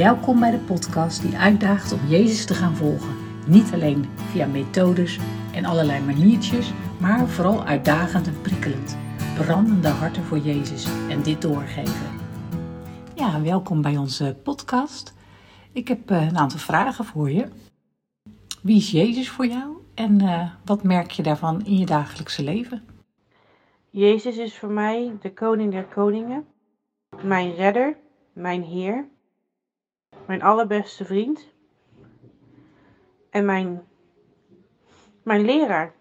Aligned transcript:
Welkom 0.00 0.40
bij 0.40 0.50
de 0.50 0.58
podcast 0.58 1.22
die 1.22 1.36
uitdaagt 1.36 1.92
om 1.92 2.06
Jezus 2.08 2.46
te 2.46 2.54
gaan 2.54 2.76
volgen. 2.76 3.16
Niet 3.46 3.72
alleen 3.72 4.04
via 4.16 4.46
methodes 4.46 5.18
en 5.52 5.64
allerlei 5.64 6.04
maniertjes, 6.04 6.72
maar 7.00 7.28
vooral 7.28 7.64
uitdagend 7.64 8.26
en 8.26 8.40
prikkelend. 8.40 8.96
Brandende 9.36 9.88
harten 9.88 10.22
voor 10.22 10.38
Jezus 10.38 10.86
en 11.08 11.22
dit 11.22 11.42
doorgeven. 11.42 12.06
Ja, 13.14 13.42
welkom 13.42 13.82
bij 13.82 13.96
onze 13.96 14.36
podcast. 14.42 15.14
Ik 15.72 15.88
heb 15.88 16.10
eh, 16.10 16.26
een 16.26 16.38
aantal 16.38 16.58
vragen 16.58 17.04
voor 17.04 17.30
je. 17.30 17.48
Wie 18.62 18.76
is 18.76 18.90
Jezus 18.90 19.30
voor 19.30 19.46
jou 19.46 19.76
en 19.94 20.22
uh, 20.22 20.50
wat 20.64 20.82
merk 20.82 21.10
je 21.10 21.22
daarvan 21.22 21.64
in 21.64 21.78
je 21.78 21.86
dagelijkse 21.86 22.42
leven? 22.42 22.82
Jezus 23.90 24.36
is 24.36 24.58
voor 24.58 24.70
mij 24.70 25.16
de 25.20 25.32
koning 25.32 25.72
der 25.72 25.84
koningen, 25.84 26.44
mijn 27.22 27.54
redder, 27.54 27.96
mijn 28.32 28.62
Heer, 28.62 29.08
mijn 30.30 30.42
allerbeste 30.42 31.04
vriend 31.04 31.52
en 33.30 33.44
mijn, 33.44 33.82
mijn 35.22 35.44
leraar. 35.44 35.92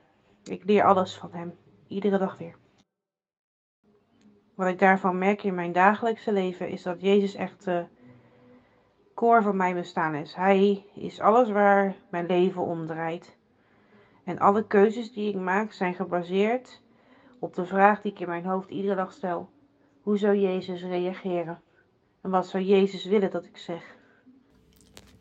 Ik 0.43 0.63
leer 0.63 0.83
alles 0.83 1.17
van 1.17 1.29
hem, 1.31 1.57
iedere 1.87 2.17
dag 2.17 2.37
weer. 2.37 2.55
Wat 4.55 4.67
ik 4.67 4.79
daarvan 4.79 5.17
merk 5.17 5.43
in 5.43 5.55
mijn 5.55 5.71
dagelijkse 5.71 6.31
leven 6.31 6.69
is 6.69 6.83
dat 6.83 7.01
Jezus 7.01 7.35
echt 7.35 7.65
de 7.65 7.85
koor 9.13 9.41
van 9.41 9.55
mijn 9.55 9.75
bestaan 9.75 10.15
is. 10.15 10.35
Hij 10.35 10.85
is 10.95 11.19
alles 11.19 11.49
waar 11.49 11.95
mijn 12.09 12.25
leven 12.25 12.61
om 12.61 12.87
draait. 12.87 13.37
En 14.23 14.39
alle 14.39 14.67
keuzes 14.67 15.13
die 15.13 15.29
ik 15.29 15.39
maak 15.39 15.71
zijn 15.71 15.93
gebaseerd 15.93 16.81
op 17.39 17.55
de 17.55 17.65
vraag 17.65 18.01
die 18.01 18.11
ik 18.11 18.19
in 18.19 18.27
mijn 18.27 18.45
hoofd 18.45 18.69
iedere 18.69 18.95
dag 18.95 19.11
stel. 19.11 19.49
Hoe 20.01 20.17
zou 20.17 20.35
Jezus 20.35 20.83
reageren? 20.83 21.61
En 22.21 22.29
wat 22.29 22.47
zou 22.47 22.63
Jezus 22.63 23.05
willen 23.05 23.31
dat 23.31 23.45
ik 23.45 23.57
zeg? 23.57 23.97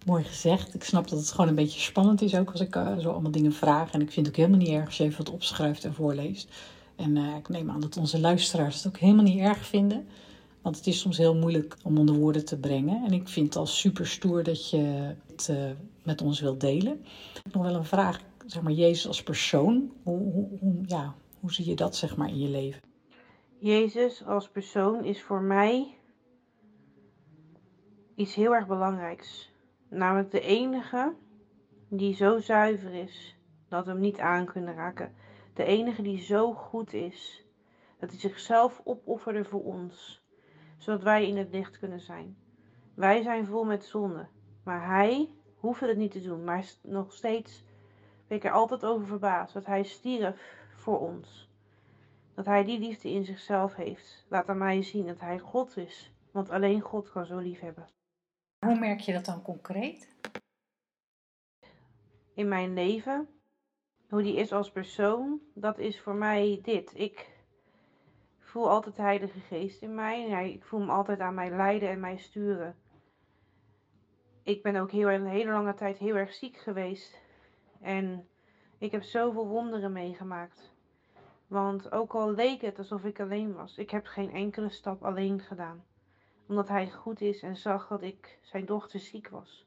Mooi 0.08 0.24
gezegd. 0.24 0.74
Ik 0.74 0.84
snap 0.84 1.08
dat 1.08 1.18
het 1.18 1.30
gewoon 1.30 1.48
een 1.48 1.54
beetje 1.54 1.80
spannend 1.80 2.22
is 2.22 2.34
ook 2.34 2.50
als 2.50 2.60
ik 2.60 2.76
uh, 2.76 2.98
zo 2.98 3.10
allemaal 3.10 3.30
dingen 3.30 3.52
vraag. 3.52 3.92
En 3.92 4.00
ik 4.00 4.10
vind 4.10 4.26
het 4.26 4.34
ook 4.34 4.44
helemaal 4.44 4.66
niet 4.66 4.76
erg 4.76 4.86
als 4.86 4.96
je 4.96 5.04
even 5.04 5.24
wat 5.24 5.34
opschrijft 5.34 5.84
en 5.84 5.94
voorleest. 5.94 6.48
En 6.96 7.16
uh, 7.16 7.36
ik 7.36 7.48
neem 7.48 7.70
aan 7.70 7.80
dat 7.80 7.96
onze 7.96 8.20
luisteraars 8.20 8.76
het 8.76 8.86
ook 8.86 8.98
helemaal 8.98 9.24
niet 9.24 9.40
erg 9.40 9.66
vinden. 9.66 10.08
Want 10.62 10.76
het 10.76 10.86
is 10.86 11.00
soms 11.00 11.18
heel 11.18 11.34
moeilijk 11.34 11.76
om 11.82 11.98
onder 11.98 12.14
woorden 12.14 12.44
te 12.44 12.58
brengen. 12.58 13.04
En 13.04 13.12
ik 13.12 13.28
vind 13.28 13.46
het 13.46 13.56
al 13.56 13.66
super 13.66 14.06
stoer 14.06 14.42
dat 14.42 14.70
je 14.70 15.14
het 15.26 15.48
uh, 15.50 15.70
met 16.02 16.22
ons 16.22 16.40
wilt 16.40 16.60
delen. 16.60 17.00
Ik 17.34 17.40
heb 17.42 17.54
nog 17.54 17.62
wel 17.62 17.74
een 17.74 17.84
vraag. 17.84 18.20
Zeg 18.46 18.62
maar, 18.62 18.72
Jezus 18.72 19.06
als 19.06 19.22
persoon. 19.22 19.92
Hoe, 20.02 20.32
hoe, 20.32 20.48
hoe, 20.60 20.74
ja, 20.86 21.14
hoe 21.40 21.52
zie 21.52 21.68
je 21.68 21.76
dat 21.76 21.96
zeg 21.96 22.16
maar 22.16 22.28
in 22.28 22.38
je 22.38 22.48
leven? 22.48 22.80
Jezus 23.58 24.24
als 24.24 24.48
persoon 24.48 25.04
is 25.04 25.22
voor 25.22 25.42
mij 25.42 25.94
iets 28.14 28.34
heel 28.34 28.54
erg 28.54 28.66
belangrijks. 28.66 29.56
Namelijk 29.88 30.30
de 30.30 30.40
enige 30.40 31.14
die 31.88 32.14
zo 32.14 32.38
zuiver 32.38 32.94
is 32.94 33.38
dat 33.68 33.84
we 33.84 33.90
hem 33.90 34.00
niet 34.00 34.18
aan 34.18 34.44
kunnen 34.44 34.74
raken. 34.74 35.14
De 35.54 35.64
enige 35.64 36.02
die 36.02 36.20
zo 36.20 36.52
goed 36.52 36.92
is 36.92 37.46
dat 37.98 38.10
hij 38.10 38.18
zichzelf 38.18 38.80
opofferde 38.84 39.44
voor 39.44 39.64
ons, 39.64 40.22
zodat 40.76 41.02
wij 41.02 41.26
in 41.26 41.36
het 41.36 41.52
licht 41.52 41.78
kunnen 41.78 42.00
zijn. 42.00 42.36
Wij 42.94 43.22
zijn 43.22 43.46
vol 43.46 43.64
met 43.64 43.84
zonde, 43.84 44.26
maar 44.64 44.86
hij 44.86 45.30
hoefde 45.56 45.86
het 45.86 45.96
niet 45.96 46.12
te 46.12 46.20
doen. 46.20 46.44
Maar 46.44 46.64
nog 46.82 47.12
steeds 47.12 47.64
ben 48.26 48.36
ik 48.36 48.44
er 48.44 48.50
altijd 48.50 48.84
over 48.84 49.06
verbaasd 49.06 49.54
dat 49.54 49.66
hij 49.66 49.82
stierf 49.82 50.66
voor 50.74 51.00
ons. 51.00 51.50
Dat 52.34 52.46
hij 52.46 52.64
die 52.64 52.78
liefde 52.78 53.10
in 53.10 53.24
zichzelf 53.24 53.74
heeft. 53.74 54.26
Laat 54.28 54.48
aan 54.48 54.58
mij 54.58 54.82
zien 54.82 55.06
dat 55.06 55.20
hij 55.20 55.38
God 55.38 55.76
is, 55.76 56.12
want 56.30 56.50
alleen 56.50 56.80
God 56.80 57.10
kan 57.10 57.26
zo 57.26 57.38
lief 57.38 57.60
hebben. 57.60 57.86
Hoe 58.58 58.78
merk 58.78 59.00
je 59.00 59.12
dat 59.12 59.24
dan 59.24 59.42
concreet? 59.42 60.16
In 62.34 62.48
mijn 62.48 62.74
leven, 62.74 63.28
hoe 64.08 64.22
die 64.22 64.36
is 64.36 64.52
als 64.52 64.70
persoon, 64.70 65.40
dat 65.54 65.78
is 65.78 66.00
voor 66.00 66.14
mij 66.14 66.60
dit. 66.62 66.92
Ik 66.94 67.30
voel 68.38 68.70
altijd 68.70 68.96
de 68.96 69.02
Heilige 69.02 69.40
Geest 69.40 69.82
in 69.82 69.94
mij. 69.94 70.50
Ik 70.52 70.64
voel 70.64 70.80
hem 70.80 70.90
altijd 70.90 71.20
aan 71.20 71.34
mij 71.34 71.50
leiden 71.50 71.88
en 71.88 72.00
mij 72.00 72.16
sturen. 72.16 72.76
Ik 74.42 74.62
ben 74.62 74.76
ook 74.76 74.90
heel, 74.90 75.10
een 75.10 75.26
hele 75.26 75.50
lange 75.50 75.74
tijd 75.74 75.98
heel 75.98 76.16
erg 76.16 76.32
ziek 76.32 76.56
geweest. 76.56 77.20
En 77.80 78.28
ik 78.78 78.92
heb 78.92 79.02
zoveel 79.02 79.46
wonderen 79.46 79.92
meegemaakt. 79.92 80.72
Want 81.46 81.92
ook 81.92 82.14
al 82.14 82.30
leek 82.30 82.60
het 82.60 82.78
alsof 82.78 83.04
ik 83.04 83.20
alleen 83.20 83.54
was, 83.54 83.78
ik 83.78 83.90
heb 83.90 84.06
geen 84.06 84.30
enkele 84.30 84.70
stap 84.70 85.04
alleen 85.04 85.40
gedaan 85.40 85.84
omdat 86.48 86.68
hij 86.68 86.90
goed 86.90 87.20
is 87.20 87.42
en 87.42 87.56
zag 87.56 87.88
dat 87.88 88.02
ik 88.02 88.38
zijn 88.42 88.66
dochter 88.66 89.00
ziek 89.00 89.28
was. 89.28 89.66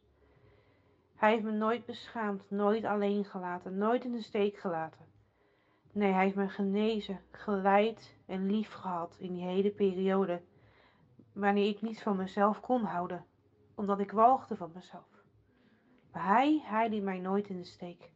Hij 1.16 1.32
heeft 1.32 1.44
me 1.44 1.52
nooit 1.52 1.86
beschaamd, 1.86 2.50
nooit 2.50 2.86
alleen 2.86 3.26
gelaten, 3.26 3.78
nooit 3.78 4.04
in 4.04 4.12
de 4.12 4.22
steek 4.22 4.58
gelaten. 4.58 5.06
Nee, 5.92 6.12
hij 6.12 6.24
heeft 6.24 6.36
me 6.36 6.50
genezen, 6.50 7.22
geleid 7.32 8.16
en 8.26 8.46
lief 8.46 8.72
gehad 8.72 9.16
in 9.20 9.34
die 9.34 9.44
hele 9.44 9.72
periode, 9.72 10.42
wanneer 11.34 11.70
ik 11.70 11.82
niet 11.82 12.02
van 12.02 12.16
mezelf 12.16 12.60
kon 12.60 12.84
houden, 12.84 13.26
omdat 13.76 14.00
ik 14.00 14.12
walgde 14.12 14.56
van 14.56 14.72
mezelf. 14.74 15.24
Maar 16.12 16.28
hij, 16.28 16.62
hij 16.64 16.90
liet 16.90 17.04
mij 17.04 17.20
nooit 17.20 17.50
in 17.50 17.58
de 17.58 17.66
steek. 17.66 18.12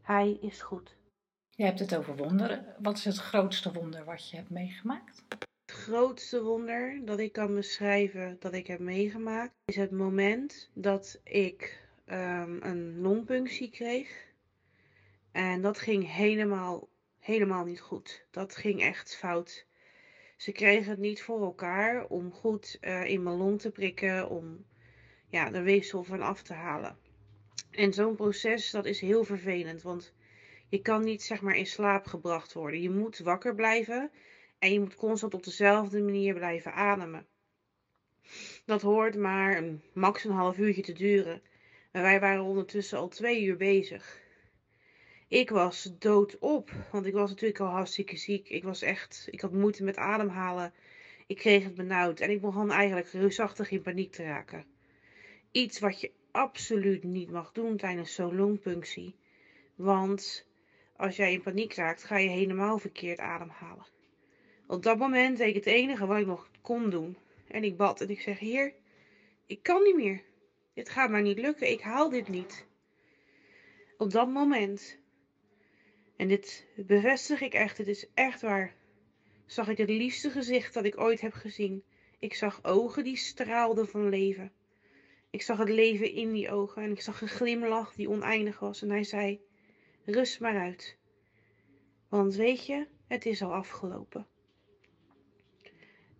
Hij 0.00 0.32
is 0.32 0.62
goed. 0.62 0.96
Je 1.50 1.64
hebt 1.64 1.78
het 1.78 1.96
over 1.96 2.16
wonderen. 2.16 2.74
Wat 2.78 2.96
is 2.96 3.04
het 3.04 3.18
grootste 3.18 3.72
wonder 3.72 4.04
wat 4.04 4.30
je 4.30 4.36
hebt 4.36 4.50
meegemaakt? 4.50 5.24
Grootste 5.74 6.42
wonder 6.42 7.00
dat 7.04 7.18
ik 7.18 7.32
kan 7.32 7.54
beschrijven 7.54 8.36
dat 8.38 8.52
ik 8.52 8.66
heb 8.66 8.78
meegemaakt 8.78 9.52
is 9.64 9.76
het 9.76 9.90
moment 9.90 10.70
dat 10.74 11.20
ik 11.24 11.86
um, 12.06 12.62
een 12.62 13.00
longpunctie 13.00 13.70
kreeg. 13.70 14.26
En 15.32 15.62
dat 15.62 15.78
ging 15.78 16.12
helemaal, 16.12 16.88
helemaal 17.18 17.64
niet 17.64 17.80
goed. 17.80 18.26
Dat 18.30 18.56
ging 18.56 18.80
echt 18.80 19.16
fout. 19.16 19.66
Ze 20.36 20.52
kregen 20.52 20.90
het 20.90 20.98
niet 20.98 21.22
voor 21.22 21.42
elkaar 21.42 22.06
om 22.06 22.32
goed 22.32 22.78
uh, 22.80 23.04
in 23.04 23.22
mijn 23.22 23.36
long 23.36 23.60
te 23.60 23.70
prikken, 23.70 24.28
om 24.28 24.64
ja, 25.28 25.50
de 25.50 25.62
weefsel 25.62 26.02
van 26.02 26.22
af 26.22 26.42
te 26.42 26.54
halen. 26.54 26.98
En 27.70 27.92
zo'n 27.92 28.16
proces, 28.16 28.70
dat 28.70 28.84
is 28.84 29.00
heel 29.00 29.24
vervelend, 29.24 29.82
want 29.82 30.14
je 30.68 30.80
kan 30.80 31.04
niet 31.04 31.22
zeg 31.22 31.40
maar 31.40 31.56
in 31.56 31.66
slaap 31.66 32.06
gebracht 32.06 32.52
worden. 32.52 32.80
Je 32.80 32.90
moet 32.90 33.18
wakker 33.18 33.54
blijven 33.54 34.10
en 34.64 34.72
je 34.72 34.80
moet 34.80 34.94
constant 34.94 35.34
op 35.34 35.42
dezelfde 35.42 36.00
manier 36.00 36.34
blijven 36.34 36.72
ademen. 36.72 37.26
Dat 38.64 38.82
hoort 38.82 39.16
maar 39.16 39.64
max 39.92 40.24
een 40.24 40.30
half 40.30 40.58
uurtje 40.58 40.82
te 40.82 40.92
duren. 40.92 41.42
Maar 41.92 42.02
wij 42.02 42.20
waren 42.20 42.42
ondertussen 42.42 42.98
al 42.98 43.08
twee 43.08 43.42
uur 43.44 43.56
bezig. 43.56 44.22
Ik 45.28 45.50
was 45.50 45.90
doodop, 45.98 46.70
want 46.92 47.06
ik 47.06 47.12
was 47.12 47.30
natuurlijk 47.30 47.60
al 47.60 47.66
hartstikke 47.66 48.16
ziek. 48.16 48.48
Ik 48.48 48.64
was 48.64 48.82
echt, 48.82 49.28
ik 49.30 49.40
had 49.40 49.52
moeite 49.52 49.84
met 49.84 49.96
ademhalen. 49.96 50.72
Ik 51.26 51.36
kreeg 51.36 51.64
het 51.64 51.74
benauwd 51.74 52.20
en 52.20 52.30
ik 52.30 52.40
begon 52.40 52.70
eigenlijk 52.70 53.08
reusachtig 53.08 53.70
in 53.70 53.82
paniek 53.82 54.12
te 54.12 54.22
raken. 54.22 54.66
Iets 55.50 55.78
wat 55.78 56.00
je 56.00 56.10
absoluut 56.30 57.02
niet 57.02 57.30
mag 57.30 57.52
doen 57.52 57.76
tijdens 57.76 58.14
zo'n 58.14 58.36
longpunctie. 58.36 59.16
Want 59.74 60.46
als 60.96 61.16
jij 61.16 61.32
in 61.32 61.42
paniek 61.42 61.74
raakt, 61.74 62.04
ga 62.04 62.18
je 62.18 62.28
helemaal 62.28 62.78
verkeerd 62.78 63.18
ademhalen. 63.18 63.93
Op 64.66 64.82
dat 64.82 64.98
moment 64.98 65.38
deed 65.38 65.48
ik 65.48 65.54
het 65.54 65.66
enige 65.66 66.06
wat 66.06 66.18
ik 66.18 66.26
nog 66.26 66.48
kon 66.60 66.90
doen. 66.90 67.16
En 67.48 67.64
ik 67.64 67.76
bad 67.76 68.00
en 68.00 68.08
ik 68.08 68.20
zeg: 68.20 68.38
Heer, 68.38 68.74
ik 69.46 69.62
kan 69.62 69.82
niet 69.82 69.96
meer. 69.96 70.22
Dit 70.74 70.88
gaat 70.88 71.10
maar 71.10 71.22
niet 71.22 71.38
lukken. 71.38 71.70
Ik 71.70 71.80
haal 71.80 72.10
dit 72.10 72.28
niet. 72.28 72.66
Op 73.96 74.10
dat 74.10 74.28
moment, 74.28 74.98
en 76.16 76.28
dit 76.28 76.66
bevestig 76.76 77.40
ik 77.40 77.54
echt, 77.54 77.78
het 77.78 77.88
is 77.88 78.06
echt 78.14 78.40
waar, 78.40 78.74
zag 79.46 79.68
ik 79.68 79.78
het 79.78 79.88
liefste 79.88 80.30
gezicht 80.30 80.74
dat 80.74 80.84
ik 80.84 81.00
ooit 81.00 81.20
heb 81.20 81.32
gezien. 81.32 81.84
Ik 82.18 82.34
zag 82.34 82.64
ogen 82.64 83.04
die 83.04 83.16
straalden 83.16 83.88
van 83.88 84.08
leven. 84.08 84.52
Ik 85.30 85.42
zag 85.42 85.58
het 85.58 85.68
leven 85.68 86.12
in 86.12 86.32
die 86.32 86.50
ogen 86.50 86.82
en 86.82 86.90
ik 86.90 87.00
zag 87.00 87.20
een 87.20 87.28
glimlach 87.28 87.94
die 87.94 88.10
oneindig 88.10 88.58
was. 88.58 88.82
En 88.82 88.90
hij 88.90 89.04
zei: 89.04 89.40
Rust 90.04 90.40
maar 90.40 90.58
uit. 90.58 90.96
Want 92.08 92.34
weet 92.34 92.66
je, 92.66 92.86
het 93.06 93.26
is 93.26 93.42
al 93.42 93.52
afgelopen. 93.52 94.26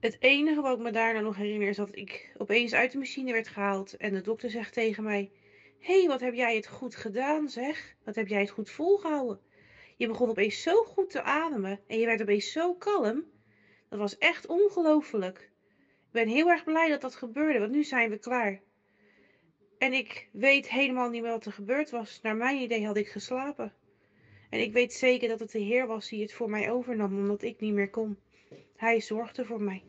Het 0.04 0.16
enige 0.20 0.60
wat 0.60 0.76
ik 0.76 0.82
me 0.82 0.90
daarna 0.90 1.20
nog 1.20 1.36
herinner 1.36 1.68
is 1.68 1.76
dat 1.76 1.96
ik 1.96 2.32
opeens 2.36 2.72
uit 2.72 2.92
de 2.92 2.98
machine 2.98 3.32
werd 3.32 3.48
gehaald 3.48 3.96
en 3.96 4.14
de 4.14 4.20
dokter 4.20 4.50
zegt 4.50 4.72
tegen 4.72 5.02
mij: 5.02 5.30
Hé, 5.78 5.98
hey, 5.98 6.08
wat 6.08 6.20
heb 6.20 6.34
jij 6.34 6.56
het 6.56 6.66
goed 6.66 6.96
gedaan, 6.96 7.48
zeg? 7.48 7.96
Wat 8.04 8.14
heb 8.14 8.28
jij 8.28 8.40
het 8.40 8.50
goed 8.50 8.70
volgehouden? 8.70 9.40
Je 9.96 10.06
begon 10.06 10.28
opeens 10.28 10.62
zo 10.62 10.82
goed 10.82 11.10
te 11.10 11.22
ademen 11.22 11.80
en 11.86 11.98
je 11.98 12.06
werd 12.06 12.22
opeens 12.22 12.52
zo 12.52 12.74
kalm. 12.74 13.24
Dat 13.88 13.98
was 13.98 14.18
echt 14.18 14.46
ongelooflijk. 14.46 15.38
Ik 15.78 16.10
ben 16.10 16.28
heel 16.28 16.50
erg 16.50 16.64
blij 16.64 16.88
dat 16.88 17.00
dat 17.00 17.14
gebeurde, 17.14 17.58
want 17.58 17.72
nu 17.72 17.84
zijn 17.84 18.10
we 18.10 18.18
klaar. 18.18 18.60
En 19.78 19.92
ik 19.92 20.28
weet 20.32 20.70
helemaal 20.70 21.10
niet 21.10 21.22
meer 21.22 21.30
wat 21.30 21.46
er 21.46 21.52
gebeurd 21.52 21.90
was. 21.90 22.20
Naar 22.22 22.36
mijn 22.36 22.60
idee 22.60 22.86
had 22.86 22.96
ik 22.96 23.08
geslapen. 23.08 23.72
En 24.50 24.60
ik 24.60 24.72
weet 24.72 24.92
zeker 24.92 25.28
dat 25.28 25.40
het 25.40 25.52
de 25.52 25.58
Heer 25.58 25.86
was 25.86 26.08
die 26.08 26.22
het 26.22 26.32
voor 26.32 26.50
mij 26.50 26.70
overnam, 26.70 27.18
omdat 27.18 27.42
ik 27.42 27.60
niet 27.60 27.74
meer 27.74 27.90
kon. 27.90 28.18
Hij 28.76 29.00
zorgde 29.00 29.44
voor 29.44 29.62
mij. 29.62 29.82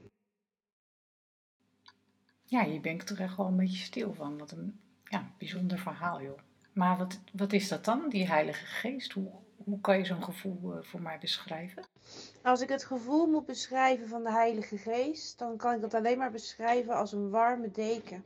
Ja, 2.46 2.62
je 2.62 2.80
bent 2.80 3.08
toch 3.08 3.18
echt 3.18 3.38
wel 3.38 3.46
een 3.46 3.56
beetje 3.56 3.84
stil 3.84 4.14
van. 4.14 4.38
Wat 4.38 4.52
een 4.52 4.80
ja, 5.04 5.32
bijzonder 5.38 5.80
verhaal, 5.80 6.22
joh. 6.22 6.38
Maar 6.74 6.98
wat, 6.98 7.20
wat 7.34 7.54
is 7.54 7.68
dat 7.68 7.86
dan, 7.86 8.10
die 8.10 8.28
Heilige 8.28 8.66
Geest? 8.66 9.12
Hoe, 9.12 9.32
hoe 9.64 9.82
kan 9.82 9.98
je 9.98 10.06
zo'n 10.06 10.24
gevoel 10.24 10.82
voor 10.82 11.02
mij 11.02 11.20
beschrijven? 11.20 11.84
Als 12.44 12.62
ik 12.62 12.70
het 12.70 12.84
gevoel 12.84 13.28
moet 13.28 13.46
beschrijven 13.46 14.08
van 14.08 14.24
de 14.24 14.32
Heilige 14.32 14.78
Geest, 14.78 15.40
dan 15.40 15.58
kan 15.58 15.76
ik 15.76 15.82
het 15.82 15.94
alleen 15.94 16.18
maar 16.18 16.32
beschrijven 16.32 16.96
als 16.96 17.12
een 17.12 17.30
warme 17.30 17.72
deken. 17.72 18.24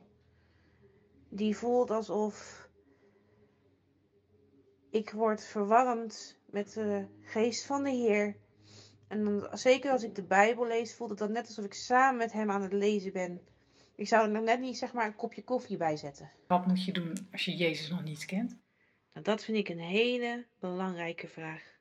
Die 1.29 1.57
voelt 1.57 1.91
alsof 1.91 2.67
ik 4.89 5.11
word 5.11 5.43
verwarmd 5.43 6.37
met 6.45 6.73
de 6.73 7.05
geest 7.21 7.65
van 7.65 7.83
de 7.83 7.89
Heer. 7.89 8.35
En 9.07 9.23
dan, 9.23 9.57
zeker 9.57 9.91
als 9.91 10.03
ik 10.03 10.15
de 10.15 10.23
Bijbel 10.23 10.67
lees, 10.67 10.95
voelt 10.95 11.09
het 11.09 11.19
dan 11.19 11.31
net 11.31 11.47
alsof 11.47 11.65
ik 11.65 11.73
samen 11.73 12.17
met 12.17 12.31
hem 12.31 12.51
aan 12.51 12.61
het 12.61 12.73
lezen 12.73 13.13
ben. 13.13 13.41
Ik 13.99 14.07
zou 14.07 14.33
er 14.33 14.41
net 14.41 14.59
niet 14.59 14.77
zeg 14.77 14.93
maar 14.93 15.05
een 15.05 15.15
kopje 15.15 15.43
koffie 15.43 15.77
bij 15.77 15.97
zetten. 15.97 16.31
Wat 16.47 16.67
moet 16.67 16.85
je 16.85 16.91
doen 16.91 17.27
als 17.31 17.45
je 17.45 17.55
Jezus 17.55 17.89
nog 17.89 18.03
niet 18.03 18.25
kent? 18.25 18.57
Nou, 19.13 19.25
dat 19.25 19.43
vind 19.43 19.57
ik 19.57 19.69
een 19.69 19.79
hele 19.79 20.45
belangrijke 20.59 21.27
vraag. 21.27 21.77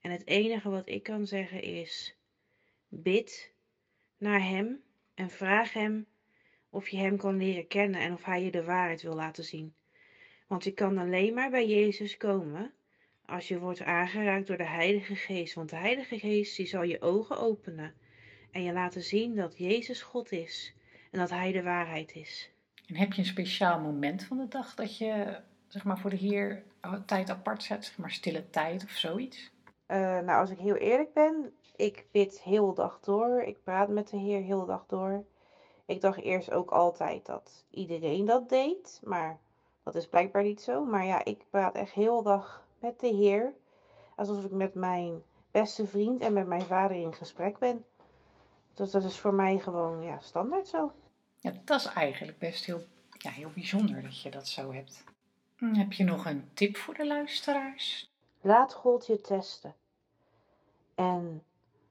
En 0.00 0.10
het 0.10 0.26
enige 0.26 0.70
wat 0.70 0.88
ik 0.88 1.02
kan 1.02 1.26
zeggen 1.26 1.62
is: 1.62 2.16
bid 2.88 3.52
naar 4.18 4.44
Hem 4.44 4.82
en 5.14 5.30
vraag 5.30 5.72
Hem 5.72 6.06
of 6.70 6.88
je 6.88 6.96
Hem 6.96 7.16
kan 7.16 7.36
leren 7.36 7.66
kennen 7.66 8.00
en 8.00 8.12
of 8.12 8.24
Hij 8.24 8.42
je 8.44 8.50
de 8.50 8.64
waarheid 8.64 9.02
wil 9.02 9.14
laten 9.14 9.44
zien. 9.44 9.74
Want 10.46 10.64
je 10.64 10.72
kan 10.72 10.98
alleen 10.98 11.34
maar 11.34 11.50
bij 11.50 11.68
Jezus 11.68 12.16
komen 12.16 12.72
als 13.26 13.48
je 13.48 13.58
wordt 13.58 13.82
aangeraakt 13.82 14.46
door 14.46 14.56
de 14.56 14.68
Heilige 14.68 15.14
Geest. 15.14 15.54
Want 15.54 15.70
de 15.70 15.76
Heilige 15.76 16.18
Geest 16.18 16.56
die 16.56 16.66
zal 16.66 16.82
je 16.82 17.00
ogen 17.00 17.38
openen 17.38 17.94
en 18.50 18.62
je 18.62 18.72
laten 18.72 19.02
zien 19.02 19.34
dat 19.34 19.58
Jezus 19.58 20.02
God 20.02 20.32
is 20.32 20.74
en 21.10 21.18
dat 21.18 21.30
Hij 21.30 21.52
de 21.52 21.62
waarheid 21.62 22.14
is. 22.14 22.50
En 22.86 22.96
heb 22.96 23.12
je 23.12 23.20
een 23.20 23.26
speciaal 23.26 23.80
moment 23.80 24.24
van 24.24 24.36
de 24.36 24.48
dag 24.48 24.74
dat 24.74 24.98
je 24.98 25.40
zeg 25.66 25.84
maar, 25.84 25.98
voor 25.98 26.10
de 26.10 26.16
Heer 26.16 26.62
tijd 27.06 27.30
apart 27.30 27.62
zet, 27.62 27.84
zeg 27.84 27.98
maar 27.98 28.10
stille 28.10 28.50
tijd 28.50 28.84
of 28.84 28.90
zoiets? 28.90 29.50
Uh, 29.88 29.96
nou, 29.96 30.40
als 30.40 30.50
ik 30.50 30.58
heel 30.58 30.74
eerlijk 30.74 31.12
ben, 31.12 31.52
ik 31.76 32.06
bid 32.10 32.40
heel 32.40 32.66
de 32.66 32.74
dag 32.74 33.00
door. 33.00 33.42
Ik 33.42 33.62
praat 33.62 33.88
met 33.88 34.08
de 34.08 34.16
Heer 34.16 34.40
heel 34.40 34.60
de 34.60 34.66
dag 34.66 34.86
door. 34.86 35.24
Ik 35.86 36.00
dacht 36.00 36.20
eerst 36.20 36.50
ook 36.50 36.70
altijd 36.70 37.26
dat 37.26 37.64
iedereen 37.70 38.24
dat 38.24 38.48
deed, 38.48 39.00
maar 39.04 39.38
dat 39.82 39.94
is 39.94 40.08
blijkbaar 40.08 40.42
niet 40.42 40.60
zo. 40.60 40.84
Maar 40.84 41.04
ja, 41.04 41.24
ik 41.24 41.44
praat 41.50 41.74
echt 41.74 41.92
heel 41.92 42.16
de 42.16 42.28
dag 42.28 42.66
met 42.78 43.00
de 43.00 43.06
Heer. 43.06 43.52
Alsof 44.16 44.44
ik 44.44 44.50
met 44.50 44.74
mijn 44.74 45.22
beste 45.50 45.86
vriend 45.86 46.20
en 46.22 46.32
met 46.32 46.46
mijn 46.46 46.62
vader 46.62 46.96
in 46.96 47.14
gesprek 47.14 47.58
ben. 47.58 47.84
Dus 48.74 48.90
dat 48.90 49.04
is 49.04 49.18
voor 49.18 49.34
mij 49.34 49.58
gewoon 49.58 50.02
ja, 50.02 50.18
standaard 50.20 50.68
zo. 50.68 50.92
Ja, 51.40 51.52
dat 51.64 51.80
is 51.80 51.86
eigenlijk 51.86 52.38
best 52.38 52.64
heel, 52.64 52.82
ja, 53.18 53.30
heel 53.30 53.50
bijzonder 53.54 54.02
dat 54.02 54.20
je 54.20 54.30
dat 54.30 54.48
zo 54.48 54.72
hebt. 54.72 55.04
Hm, 55.56 55.74
heb 55.74 55.92
je 55.92 56.04
nog 56.04 56.26
een 56.26 56.50
tip 56.54 56.76
voor 56.76 56.94
de 56.94 57.06
luisteraars? 57.06 58.10
Laat 58.40 58.74
God 58.74 59.06
je 59.06 59.20
testen. 59.20 59.74
En 60.94 61.44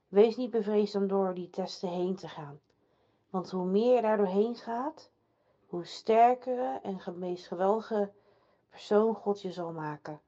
wees 0.07 0.35
niet 0.35 0.51
bevreesd 0.51 0.95
om 0.95 1.07
door 1.07 1.33
die 1.33 1.49
testen 1.49 1.89
heen 1.89 2.15
te 2.15 2.27
gaan. 2.27 2.59
Want 3.29 3.51
hoe 3.51 3.65
meer 3.65 3.95
je 3.95 4.01
daar 4.01 4.17
doorheen 4.17 4.55
gaat, 4.55 5.11
hoe 5.67 5.85
sterker 5.85 6.79
en 6.83 7.01
meest 7.15 7.47
geweldige 7.47 8.11
persoon 8.69 9.15
God 9.15 9.41
je 9.41 9.51
zal 9.51 9.71
maken. 9.71 10.21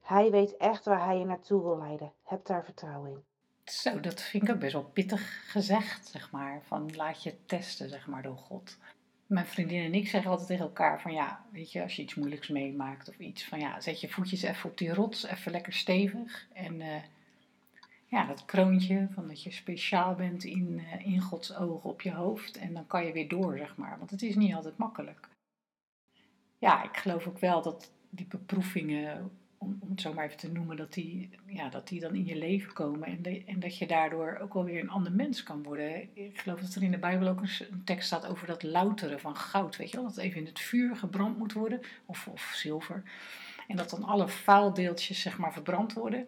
Hij 0.00 0.30
weet 0.30 0.56
echt 0.56 0.84
waar 0.84 1.04
hij 1.04 1.18
je 1.18 1.24
naartoe 1.24 1.62
wil 1.62 1.78
leiden. 1.78 2.12
Heb 2.22 2.46
daar 2.46 2.64
vertrouwen 2.64 3.10
in. 3.10 3.24
Zo, 3.64 4.00
dat 4.00 4.22
vind 4.22 4.42
ik 4.42 4.50
ook 4.50 4.58
best 4.58 4.72
wel 4.72 4.90
pittig 4.92 5.50
gezegd, 5.50 6.08
zeg 6.08 6.30
maar. 6.30 6.62
Van 6.62 6.94
laat 6.96 7.22
je 7.22 7.34
testen, 7.46 7.88
zeg 7.88 8.06
maar, 8.06 8.22
door 8.22 8.36
God. 8.36 8.78
Mijn 9.26 9.46
vriendin 9.46 9.84
en 9.84 9.94
ik 9.94 10.08
zeggen 10.08 10.30
altijd 10.30 10.48
tegen 10.48 10.64
elkaar 10.64 11.00
van 11.00 11.12
ja, 11.12 11.44
weet 11.52 11.72
je, 11.72 11.82
als 11.82 11.96
je 11.96 12.02
iets 12.02 12.14
moeilijks 12.14 12.48
meemaakt 12.48 13.08
of 13.08 13.18
iets 13.18 13.44
van 13.44 13.60
ja, 13.60 13.80
zet 13.80 14.00
je 14.00 14.08
voetjes 14.08 14.42
even 14.42 14.70
op 14.70 14.78
die 14.78 14.94
rots, 14.94 15.26
even 15.26 15.52
lekker 15.52 15.72
stevig. 15.72 16.46
En 16.52 16.80
uh, 16.80 17.02
ja, 18.06 18.26
dat 18.26 18.44
kroontje 18.44 19.08
van 19.14 19.28
dat 19.28 19.42
je 19.42 19.50
speciaal 19.50 20.14
bent 20.14 20.44
in, 20.44 20.78
uh, 20.78 21.06
in 21.06 21.20
Gods 21.20 21.54
ogen 21.54 21.90
op 21.90 22.00
je 22.00 22.12
hoofd. 22.12 22.56
En 22.56 22.74
dan 22.74 22.86
kan 22.86 23.06
je 23.06 23.12
weer 23.12 23.28
door, 23.28 23.56
zeg 23.56 23.76
maar. 23.76 23.98
Want 23.98 24.10
het 24.10 24.22
is 24.22 24.34
niet 24.34 24.54
altijd 24.54 24.76
makkelijk. 24.76 25.28
Ja, 26.58 26.84
ik 26.84 26.96
geloof 26.96 27.26
ook 27.26 27.38
wel 27.38 27.62
dat 27.62 27.92
die 28.10 28.26
beproevingen 28.26 29.30
om, 29.62 29.78
het 29.88 30.00
zo 30.00 30.12
maar 30.12 30.24
even 30.24 30.36
te 30.36 30.52
noemen, 30.52 30.76
dat 30.76 30.92
die, 30.92 31.30
ja, 31.46 31.68
dat 31.68 31.88
die 31.88 32.00
dan 32.00 32.14
in 32.14 32.24
je 32.24 32.36
leven 32.36 32.72
komen. 32.72 33.08
En, 33.08 33.46
en 33.46 33.60
dat 33.60 33.78
je 33.78 33.86
daardoor 33.86 34.38
ook 34.42 34.54
wel 34.54 34.64
weer 34.64 34.80
een 34.80 34.90
ander 34.90 35.12
mens 35.12 35.42
kan 35.42 35.62
worden. 35.62 36.16
Ik 36.16 36.40
geloof 36.40 36.60
dat 36.60 36.74
er 36.74 36.82
in 36.82 36.90
de 36.90 36.98
Bijbel 36.98 37.28
ook 37.28 37.40
een, 37.40 37.82
tekst 37.84 38.06
staat 38.06 38.26
over 38.26 38.46
dat 38.46 38.62
louteren 38.62 39.20
van 39.20 39.36
goud. 39.36 39.76
Weet 39.76 39.90
je 39.90 39.96
wel, 39.96 40.06
dat 40.06 40.16
even 40.16 40.40
in 40.40 40.46
het 40.46 40.60
vuur 40.60 40.96
gebrand 40.96 41.38
moet 41.38 41.52
worden, 41.52 41.80
of, 42.06 42.28
of 42.28 42.52
zilver. 42.54 43.02
En 43.68 43.76
dat 43.76 43.90
dan 43.90 44.04
alle 44.04 44.28
vuildeeltjes 44.28 45.20
zeg 45.20 45.38
maar 45.38 45.52
verbrand 45.52 45.92
worden. 45.92 46.26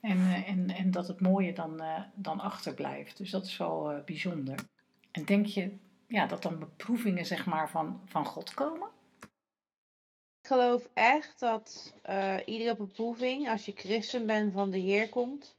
En, 0.00 0.18
eh, 0.18 0.48
en, 0.48 0.70
en 0.70 0.90
dat 0.90 1.08
het 1.08 1.20
mooie 1.20 1.52
dan, 1.52 1.82
uh, 1.82 2.00
dan 2.14 2.40
achterblijft. 2.40 3.16
Dus 3.16 3.30
dat 3.30 3.46
is 3.46 3.56
wel 3.56 3.92
uh, 3.92 4.04
bijzonder. 4.04 4.58
En 5.10 5.24
denk 5.24 5.46
je 5.46 5.72
ja, 6.06 6.26
dat 6.26 6.42
dan 6.42 6.58
beproevingen 6.58 7.26
zeg 7.26 7.46
maar, 7.46 7.70
van, 7.70 8.00
van 8.04 8.24
God 8.24 8.54
komen? 8.54 8.88
Geloof 10.50 10.88
echt 10.94 11.40
dat 11.40 11.94
uh, 12.08 12.36
iedere 12.44 12.76
beproeving, 12.76 13.48
als 13.48 13.64
je 13.64 13.72
christen 13.72 14.26
bent, 14.26 14.52
van 14.52 14.70
de 14.70 14.78
Heer 14.78 15.08
komt. 15.08 15.56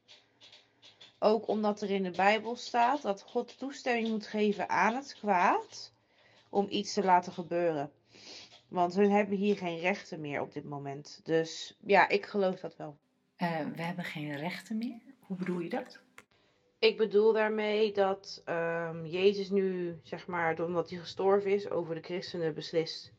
Ook 1.19 1.47
omdat 1.47 1.81
er 1.81 1.89
in 1.89 2.03
de 2.03 2.11
Bijbel 2.11 2.55
staat 2.55 3.01
dat 3.01 3.21
God 3.21 3.57
toestemming 3.57 4.07
moet 4.07 4.27
geven 4.27 4.69
aan 4.69 4.95
het 4.95 5.15
kwaad 5.19 5.93
om 6.49 6.67
iets 6.69 6.93
te 6.93 7.03
laten 7.03 7.33
gebeuren. 7.33 7.91
Want 8.67 8.95
hun 8.95 9.11
hebben 9.11 9.37
hier 9.37 9.57
geen 9.57 9.79
rechten 9.79 10.21
meer 10.21 10.41
op 10.41 10.53
dit 10.53 10.63
moment. 10.63 11.21
Dus 11.23 11.77
ja, 11.85 12.09
ik 12.09 12.25
geloof 12.25 12.59
dat 12.59 12.75
wel. 12.77 12.97
Uh, 13.37 13.59
we 13.75 13.81
hebben 13.81 14.05
geen 14.05 14.37
rechten 14.37 14.77
meer? 14.77 15.01
Hoe 15.19 15.37
bedoel 15.37 15.59
je 15.59 15.69
dat? 15.69 15.99
Ik 16.79 16.97
bedoel 16.97 17.33
daarmee 17.33 17.93
dat 17.93 18.43
um, 18.45 19.05
Jezus 19.05 19.49
nu, 19.49 19.99
zeg 20.03 20.27
maar, 20.27 20.63
omdat 20.63 20.89
hij 20.89 20.99
gestorven 20.99 21.51
is, 21.51 21.69
over 21.69 21.95
de 21.95 22.01
christenen 22.01 22.53
beslist. 22.53 23.13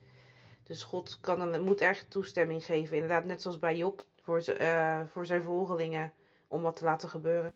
Dus 0.63 0.83
God 0.83 1.19
kan 1.21 1.65
moet 1.65 1.81
echt 1.81 2.11
toestemming 2.11 2.65
geven. 2.65 2.95
Inderdaad, 2.95 3.25
net 3.25 3.43
zoals 3.43 3.59
bij 3.59 3.77
Job, 3.77 4.07
voor, 4.23 4.45
uh, 4.61 5.01
voor 5.13 5.27
zijn 5.27 5.43
volgelingen, 5.43 6.13
om 6.49 6.63
wat 6.63 6.77
te 6.77 6.85
laten 6.85 7.09
gebeuren. 7.09 7.53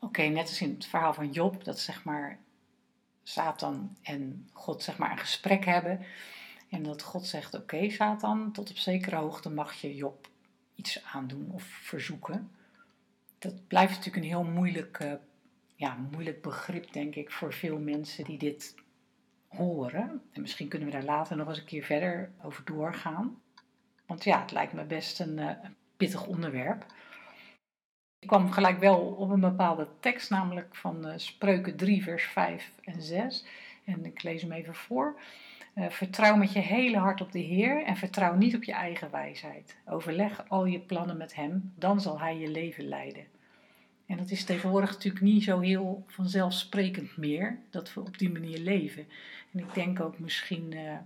Oké, 0.00 0.22
net 0.22 0.48
als 0.48 0.60
in 0.60 0.70
het 0.70 0.86
verhaal 0.86 1.14
van 1.14 1.30
Job, 1.30 1.64
dat 1.64 1.78
zeg 1.78 2.04
maar 2.04 2.38
Satan 3.22 3.96
en 4.02 4.48
God 4.52 4.82
zeg 4.82 4.98
maar 4.98 5.10
een 5.10 5.18
gesprek 5.18 5.64
hebben. 5.64 6.06
En 6.68 6.82
dat 6.82 7.02
God 7.02 7.26
zegt, 7.26 7.54
oké 7.54 7.90
Satan, 7.90 8.52
tot 8.52 8.70
op 8.70 8.76
zekere 8.76 9.16
hoogte 9.16 9.50
mag 9.50 9.74
je 9.74 9.94
Job 9.94 10.28
iets 10.74 11.04
aandoen 11.04 11.50
of 11.52 11.62
verzoeken. 11.62 12.50
Dat 13.38 13.66
blijft 13.66 13.96
natuurlijk 13.96 14.24
een 14.24 14.30
heel 14.30 14.44
moeilijk, 14.44 14.98
uh, 15.02 15.12
ja, 15.74 15.94
moeilijk 16.10 16.42
begrip, 16.42 16.92
denk 16.92 17.14
ik, 17.14 17.30
voor 17.30 17.52
veel 17.52 17.78
mensen 17.78 18.24
die 18.24 18.38
dit 18.38 18.74
horen. 19.48 20.22
En 20.32 20.40
misschien 20.40 20.68
kunnen 20.68 20.88
we 20.88 20.94
daar 20.94 21.04
later 21.04 21.36
nog 21.36 21.48
eens 21.48 21.58
een 21.58 21.64
keer 21.64 21.84
verder 21.84 22.30
over 22.42 22.64
doorgaan. 22.64 23.40
Want 24.06 24.24
ja, 24.24 24.40
het 24.40 24.52
lijkt 24.52 24.72
me 24.72 24.84
best 24.84 25.20
een 25.20 25.38
uh, 25.38 25.50
pittig 25.96 26.26
onderwerp. 26.26 26.86
Ik 28.18 28.28
kwam 28.28 28.50
gelijk 28.50 28.78
wel 28.78 28.98
op 28.98 29.30
een 29.30 29.40
bepaalde 29.40 29.88
tekst, 30.00 30.30
namelijk 30.30 30.76
van 30.76 31.06
uh, 31.06 31.12
Spreuken 31.16 31.76
3, 31.76 32.02
vers 32.02 32.24
5 32.24 32.72
en 32.84 33.02
6. 33.02 33.44
En 33.84 34.04
ik 34.04 34.22
lees 34.22 34.42
hem 34.42 34.52
even 34.52 34.74
voor. 34.74 35.20
Uh, 35.74 35.88
vertrouw 35.88 36.36
met 36.36 36.52
je 36.52 36.58
hele 36.58 36.98
hart 36.98 37.20
op 37.20 37.32
de 37.32 37.38
Heer 37.38 37.84
en 37.84 37.96
vertrouw 37.96 38.34
niet 38.34 38.54
op 38.54 38.64
je 38.64 38.72
eigen 38.72 39.10
wijsheid. 39.10 39.76
Overleg 39.86 40.48
al 40.48 40.64
je 40.64 40.80
plannen 40.80 41.16
met 41.16 41.34
Hem, 41.34 41.72
dan 41.76 42.00
zal 42.00 42.20
Hij 42.20 42.38
je 42.38 42.48
leven 42.48 42.88
leiden. 42.88 43.37
En 44.08 44.16
dat 44.16 44.30
is 44.30 44.44
tegenwoordig 44.44 44.90
natuurlijk 44.90 45.24
niet 45.24 45.42
zo 45.42 45.60
heel 45.60 46.04
vanzelfsprekend 46.06 47.16
meer, 47.16 47.58
dat 47.70 47.94
we 47.94 48.00
op 48.00 48.18
die 48.18 48.30
manier 48.30 48.58
leven. 48.58 49.06
En 49.52 49.58
ik 49.58 49.74
denk 49.74 50.00
ook 50.00 50.18
misschien 50.18 50.72
uh, 50.72 50.98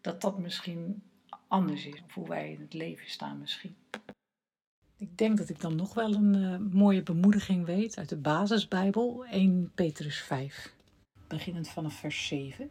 dat 0.00 0.20
dat 0.20 0.38
misschien 0.38 1.02
anders 1.48 1.86
is, 1.86 2.02
of 2.06 2.14
hoe 2.14 2.28
wij 2.28 2.52
in 2.52 2.60
het 2.60 2.72
leven 2.72 3.10
staan 3.10 3.38
misschien. 3.38 3.76
Ik 4.96 5.18
denk 5.18 5.38
dat 5.38 5.48
ik 5.48 5.60
dan 5.60 5.76
nog 5.76 5.94
wel 5.94 6.14
een 6.14 6.34
uh, 6.34 6.72
mooie 6.72 7.02
bemoediging 7.02 7.64
weet 7.64 7.96
uit 7.96 8.08
de 8.08 8.16
basisbijbel, 8.16 9.24
1 9.24 9.72
Petrus 9.74 10.20
5, 10.20 10.74
beginnend 11.26 11.68
vanaf 11.68 11.94
vers 11.94 12.26
7. 12.26 12.70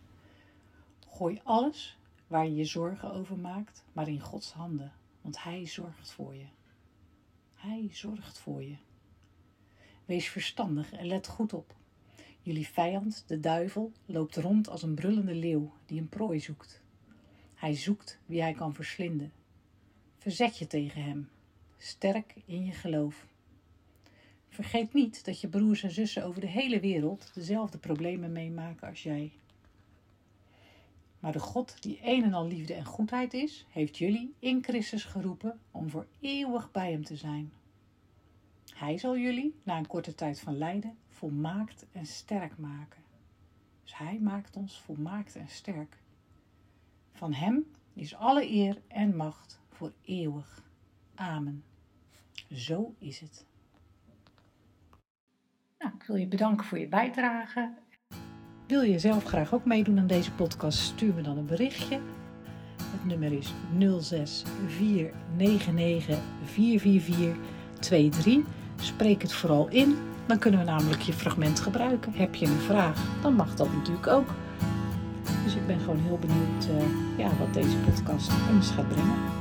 Gooi 1.08 1.40
alles 1.44 1.98
waar 2.28 2.46
je 2.46 2.56
je 2.56 2.66
zorgen 2.66 3.14
over 3.14 3.38
maakt, 3.38 3.84
maar 3.94 4.08
in 4.08 4.22
Gods 4.22 4.52
handen, 4.52 4.92
want 5.22 5.44
Hij 5.44 5.68
zorgt 5.68 6.12
voor 6.12 6.36
je. 6.36 6.48
Hij 7.54 7.90
zorgt 7.92 8.40
voor 8.40 8.64
je. 8.64 8.76
Wees 10.06 10.30
verstandig 10.30 10.94
en 10.94 11.06
let 11.06 11.28
goed 11.28 11.54
op. 11.54 11.76
Jullie 12.42 12.68
vijand, 12.68 13.24
de 13.28 13.40
duivel, 13.40 13.92
loopt 14.06 14.36
rond 14.36 14.70
als 14.70 14.84
een 14.84 14.96
brullende 14.96 15.36
leeuw 15.36 15.74
die 15.86 16.00
een 16.00 16.10
prooi 16.10 16.40
zoekt. 16.40 16.82
Hij 17.54 17.76
zoekt 17.76 18.20
wie 18.26 18.42
hij 18.42 18.54
kan 18.54 18.74
verslinden. 18.74 19.32
Verzet 20.18 20.58
je 20.58 20.68
tegen 20.68 21.04
hem, 21.04 21.30
sterk 21.78 22.36
in 22.46 22.66
je 22.66 22.72
geloof. 22.72 23.26
Vergeet 24.50 24.94
niet 24.94 25.26
dat 25.26 25.42
je 25.42 25.48
broers 25.48 25.84
en 25.84 25.92
zussen 25.92 26.26
over 26.26 26.42
de 26.42 26.48
hele 26.48 26.80
wereld 26.80 27.32
dezelfde 27.34 27.78
problemen 27.78 28.32
meemaken 28.32 28.88
als 28.88 29.04
jij. 29.04 29.32
Maar 31.20 31.32
de 31.32 31.40
God 31.40 31.82
die 31.82 32.00
een 32.04 32.24
en 32.24 32.34
al 32.34 32.48
liefde 32.48 32.74
en 32.74 32.86
goedheid 32.86 33.34
is, 33.34 33.66
heeft 33.70 33.98
jullie 33.98 34.34
in 34.40 34.64
Christus 34.64 35.04
geroepen 35.04 35.60
om 35.72 35.90
voor 35.90 36.08
eeuwig 36.20 36.72
bij 36.72 36.92
Hem 36.92 37.04
te 37.04 37.16
zijn. 37.16 37.52
Hij 38.74 38.98
zal 38.98 39.18
jullie, 39.18 39.56
na 39.64 39.78
een 39.78 39.88
korte 39.88 40.16
tijd 40.16 40.40
van 40.40 40.58
lijden, 40.58 40.98
volmaakt 41.10 41.86
en 41.92 42.06
sterk 42.06 42.58
maken. 42.58 43.02
Dus 43.84 43.98
Hij 43.98 44.20
maakt 44.22 44.56
ons 44.56 44.82
volmaakt 44.82 45.36
en 45.36 45.48
sterk. 45.48 45.98
Van 47.12 47.34
Hem 47.34 47.66
is 47.94 48.16
alle 48.16 48.52
eer 48.52 48.82
en 48.88 49.16
macht 49.16 49.62
voor 49.70 49.94
eeuwig. 50.02 50.64
Amen. 51.16 51.64
Zo 52.52 52.96
is 52.98 53.20
het. 53.20 53.46
Nou, 55.80 55.96
ik 55.96 56.04
wil 56.04 56.16
je 56.16 56.28
bedanken 56.28 56.66
voor 56.66 56.80
je 56.80 56.88
bijdrage. 56.88 57.74
Wil 58.68 58.82
je 58.82 59.00
zelf 59.00 59.24
graag 59.24 59.54
ook 59.54 59.66
meedoen 59.66 60.00
aan 60.00 60.08
deze 60.08 60.32
podcast? 60.32 60.80
Stuur 60.80 61.14
me 61.14 61.22
dan 61.22 61.38
een 61.38 61.46
berichtje. 61.46 62.00
Het 62.82 63.06
nummer 63.06 63.34
is 63.34 63.54
0649944423. 67.92 68.48
Spreek 68.82 69.22
het 69.22 69.34
vooral 69.34 69.68
in, 69.70 69.98
dan 70.26 70.40
kunnen 70.40 70.60
we 70.60 70.66
namelijk 70.66 71.02
je 71.02 71.14
fragment 71.14 71.60
gebruiken. 71.60 72.14
Heb 72.16 72.36
je 72.36 72.46
een 72.46 72.60
vraag, 72.60 73.02
dan 73.22 73.34
mag 73.34 73.56
dat 73.56 73.74
natuurlijk 73.74 74.08
ook. 74.08 74.28
Dus 75.44 75.56
ik 75.56 75.68
ben 75.68 75.80
gewoon 75.80 76.00
heel 76.00 76.20
benieuwd 76.20 76.68
uh, 76.70 77.18
ja, 77.18 77.30
wat 77.40 77.54
deze 77.54 77.78
podcast 77.78 78.32
ons 78.52 78.70
gaat 78.70 78.88
brengen. 78.88 79.33